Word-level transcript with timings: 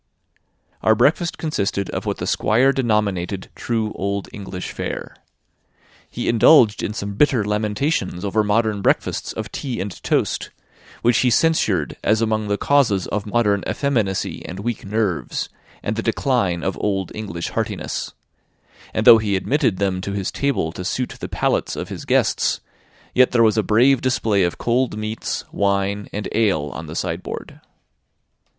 Our 0.81 0.95
breakfast 0.95 1.37
consisted 1.37 1.87
of 1.91 2.07
what 2.07 2.17
the 2.17 2.25
Squire 2.25 2.71
denominated 2.73 3.49
true 3.53 3.91
old 3.93 4.29
English 4.33 4.71
fare. 4.71 5.15
He 6.09 6.27
indulged 6.27 6.81
in 6.81 6.95
some 6.95 7.13
bitter 7.13 7.43
lamentations 7.45 8.25
over 8.25 8.43
modern 8.43 8.81
breakfasts 8.81 9.31
of 9.31 9.51
tea 9.51 9.79
and 9.79 10.01
toast, 10.01 10.49
which 11.03 11.19
he 11.19 11.29
censured 11.29 11.97
as 12.03 12.19
among 12.19 12.47
the 12.47 12.57
causes 12.57 13.05
of 13.09 13.27
modern 13.27 13.63
effeminacy 13.69 14.43
and 14.43 14.61
weak 14.61 14.83
nerves, 14.83 15.49
and 15.83 15.95
the 15.95 16.01
decline 16.01 16.63
of 16.63 16.75
old 16.81 17.11
English 17.13 17.49
heartiness; 17.49 18.11
and 18.95 19.05
though 19.05 19.19
he 19.19 19.35
admitted 19.35 19.77
them 19.77 20.01
to 20.01 20.13
his 20.13 20.31
table 20.31 20.71
to 20.71 20.83
suit 20.83 21.09
the 21.19 21.29
palates 21.29 21.75
of 21.75 21.89
his 21.89 22.05
guests, 22.05 22.59
yet 23.13 23.29
there 23.33 23.43
was 23.43 23.55
a 23.55 23.61
brave 23.61 24.01
display 24.01 24.41
of 24.41 24.57
cold 24.57 24.97
meats, 24.97 25.43
wine, 25.51 26.07
and 26.11 26.27
ale, 26.33 26.71
on 26.73 26.87
the 26.87 26.95
sideboard. 26.95 27.61